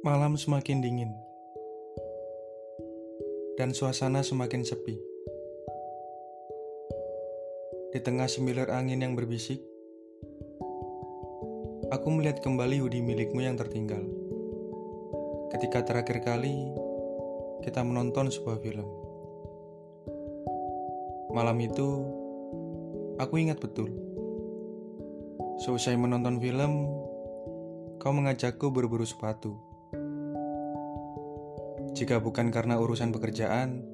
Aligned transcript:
Malam 0.00 0.40
semakin 0.40 0.80
dingin, 0.80 1.12
dan 3.60 3.76
suasana 3.76 4.24
semakin 4.24 4.64
sepi. 4.64 4.96
Di 7.92 8.00
tengah 8.00 8.24
semilir 8.24 8.72
angin 8.72 9.04
yang 9.04 9.12
berbisik, 9.12 9.60
aku 11.92 12.08
melihat 12.16 12.40
kembali 12.40 12.80
hoodie 12.80 13.04
milikmu 13.04 13.44
yang 13.44 13.60
tertinggal. 13.60 14.00
Ketika 15.52 15.84
terakhir 15.84 16.24
kali 16.24 16.56
kita 17.60 17.84
menonton 17.84 18.32
sebuah 18.32 18.56
film, 18.64 18.88
malam 21.36 21.60
itu 21.60 22.08
aku 23.20 23.36
ingat 23.36 23.60
betul. 23.60 23.92
Selesai 25.60 25.92
menonton 25.92 26.40
film, 26.40 26.88
kau 28.00 28.16
mengajakku 28.16 28.72
berburu 28.72 29.04
sepatu. 29.04 29.68
Jika 32.00 32.16
bukan 32.16 32.48
karena 32.48 32.80
urusan 32.80 33.12
pekerjaan, 33.12 33.84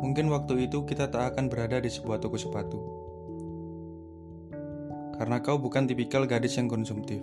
mungkin 0.00 0.32
waktu 0.32 0.72
itu 0.72 0.88
kita 0.88 1.12
tak 1.12 1.36
akan 1.36 1.52
berada 1.52 1.76
di 1.84 1.92
sebuah 1.92 2.16
toko 2.16 2.40
sepatu. 2.40 2.80
Karena 5.20 5.44
kau 5.44 5.60
bukan 5.60 5.84
tipikal 5.84 6.24
gadis 6.24 6.56
yang 6.56 6.72
konsumtif. 6.72 7.20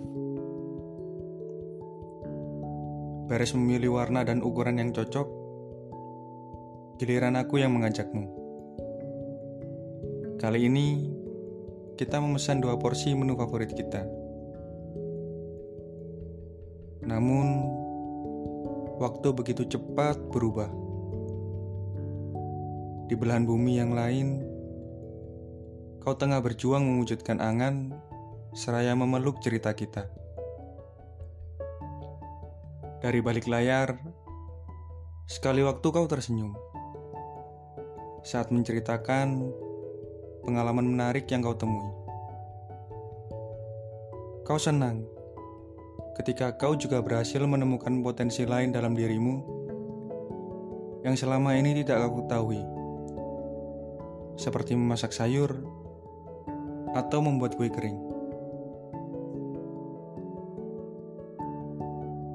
Beres 3.26 3.50
memilih 3.58 3.98
warna 3.98 4.22
dan 4.22 4.38
ukuran 4.38 4.78
yang 4.78 4.94
cocok, 4.94 5.26
giliran 7.02 7.34
aku 7.34 7.58
yang 7.58 7.74
mengajakmu. 7.74 8.30
Kali 10.38 10.70
ini, 10.70 11.10
kita 11.98 12.22
memesan 12.22 12.62
dua 12.62 12.78
porsi 12.78 13.18
menu 13.18 13.34
favorit 13.34 13.74
kita. 13.74 14.06
Namun, 17.02 17.46
waktu 19.00 19.32
begitu 19.32 19.64
cepat 19.64 20.20
berubah. 20.28 20.68
Di 23.08 23.16
belahan 23.16 23.48
bumi 23.48 23.80
yang 23.80 23.96
lain, 23.96 24.44
kau 26.04 26.12
tengah 26.12 26.44
berjuang 26.44 26.84
mewujudkan 26.84 27.40
angan 27.40 27.96
seraya 28.52 28.92
memeluk 28.92 29.40
cerita 29.40 29.72
kita. 29.72 30.04
Dari 33.00 33.24
balik 33.24 33.48
layar, 33.48 33.96
sekali 35.24 35.64
waktu 35.64 35.86
kau 35.88 36.04
tersenyum 36.04 36.52
saat 38.20 38.52
menceritakan 38.52 39.48
pengalaman 40.44 40.84
menarik 40.84 41.24
yang 41.32 41.40
kau 41.40 41.56
temui. 41.56 41.88
Kau 44.44 44.60
senang 44.60 45.19
ketika 46.20 46.52
kau 46.52 46.76
juga 46.76 47.00
berhasil 47.00 47.40
menemukan 47.40 48.04
potensi 48.04 48.44
lain 48.44 48.76
dalam 48.76 48.92
dirimu 48.92 49.40
yang 51.00 51.16
selama 51.16 51.56
ini 51.56 51.80
tidak 51.80 52.04
kau 52.04 52.20
ketahui, 52.20 52.60
seperti 54.36 54.76
memasak 54.76 55.16
sayur 55.16 55.64
atau 56.92 57.24
membuat 57.24 57.56
kue 57.56 57.72
kering. 57.72 57.96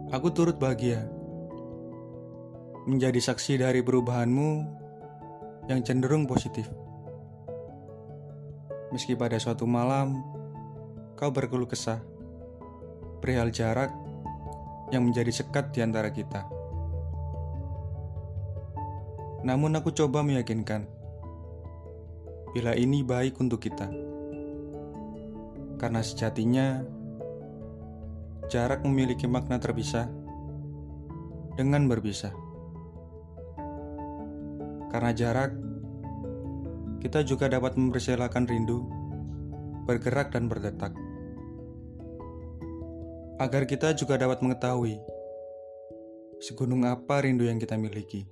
Aku 0.09 0.33
turut 0.33 0.57
bahagia 0.57 1.05
menjadi 2.89 3.21
saksi 3.21 3.61
dari 3.61 3.85
perubahanmu 3.85 4.49
yang 5.69 5.85
cenderung 5.85 6.25
positif. 6.25 6.65
Meski 8.89 9.13
pada 9.13 9.37
suatu 9.37 9.69
malam 9.69 10.25
kau 11.13 11.29
berkeluh 11.29 11.69
kesah 11.69 12.14
perihal 13.25 13.49
jarak 13.49 13.89
yang 14.93 15.09
menjadi 15.09 15.33
sekat 15.33 15.73
di 15.73 15.81
antara 15.81 16.13
kita. 16.13 16.45
Namun 19.41 19.73
aku 19.73 19.89
coba 19.97 20.21
meyakinkan 20.21 20.85
bila 22.53 22.77
ini 22.77 23.01
baik 23.01 23.41
untuk 23.41 23.65
kita. 23.65 23.89
Karena 25.81 26.05
sejatinya 26.05 26.85
jarak 28.45 28.85
memiliki 28.85 29.25
makna 29.25 29.57
terpisah 29.57 30.05
dengan 31.57 31.89
berpisah. 31.89 32.29
Karena 34.93 35.17
jarak 35.17 35.49
kita 37.01 37.25
juga 37.25 37.49
dapat 37.49 37.73
mempersilakan 37.73 38.45
rindu 38.45 38.85
bergerak 39.89 40.29
dan 40.29 40.45
berdetak 40.45 40.93
agar 43.35 43.67
kita 43.67 43.91
juga 43.91 44.15
dapat 44.15 44.39
mengetahui 44.39 44.95
segunung 46.39 46.87
apa 46.87 47.19
rindu 47.23 47.43
yang 47.43 47.59
kita 47.59 47.75
miliki. 47.75 48.23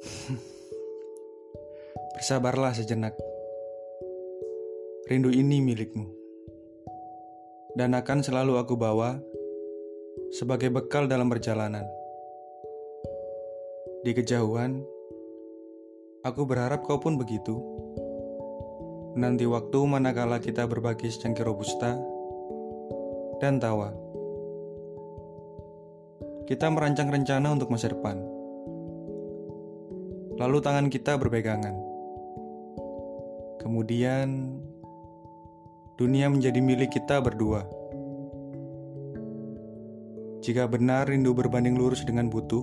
Bersabarlah 2.16 2.72
sejenak. 2.72 3.12
Rindu 5.08 5.28
ini 5.28 5.60
milikmu. 5.60 6.06
Dan 7.76 7.92
akan 7.92 8.24
selalu 8.24 8.56
aku 8.56 8.74
bawa 8.80 9.20
sebagai 10.32 10.72
bekal 10.72 11.04
dalam 11.10 11.28
perjalanan. 11.28 11.84
Di 14.00 14.16
kejauhan, 14.16 14.80
aku 16.24 16.48
berharap 16.48 16.80
kau 16.88 16.96
pun 16.96 17.20
begitu. 17.20 17.79
Nanti 19.18 19.42
waktu 19.42 19.78
manakala 19.90 20.38
kita 20.38 20.70
berbagi 20.70 21.10
secangkir 21.10 21.42
robusta 21.42 21.98
dan 23.42 23.58
tawa. 23.58 23.90
Kita 26.46 26.70
merancang 26.70 27.10
rencana 27.10 27.50
untuk 27.50 27.74
masa 27.74 27.90
depan. 27.90 28.22
Lalu 30.38 30.58
tangan 30.62 30.86
kita 30.86 31.18
berpegangan. 31.18 31.74
Kemudian 33.58 34.54
dunia 35.98 36.30
menjadi 36.30 36.62
milik 36.62 36.94
kita 36.94 37.18
berdua. 37.18 37.66
Jika 40.40 40.70
benar 40.70 41.10
rindu 41.10 41.34
berbanding 41.34 41.74
lurus 41.76 42.06
dengan 42.06 42.30
butuh, 42.30 42.62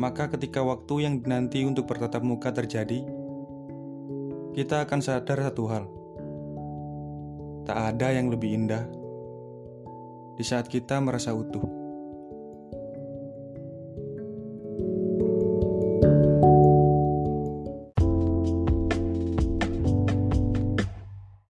maka 0.00 0.32
ketika 0.32 0.64
waktu 0.64 1.04
yang 1.04 1.20
dinanti 1.20 1.60
untuk 1.68 1.84
bertatap 1.84 2.24
muka 2.24 2.50
terjadi, 2.56 3.19
kita 4.52 4.84
akan 4.84 5.00
sadar 5.00 5.38
satu 5.46 5.64
hal: 5.70 5.84
tak 7.64 7.78
ada 7.96 8.12
yang 8.12 8.28
lebih 8.28 8.52
indah 8.52 8.84
di 10.36 10.44
saat 10.44 10.68
kita 10.68 11.00
merasa 11.00 11.32
utuh. 11.32 11.79